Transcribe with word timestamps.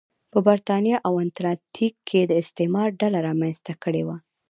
په 0.31 0.39
برېتانیا 0.47 0.97
او 1.07 1.13
اتلانتیک 1.23 1.93
کې 2.07 2.19
استعمار 2.41 2.89
ډله 3.01 3.19
رامنځته 3.27 3.73
کړې 3.83 4.03
وه. 4.07 4.17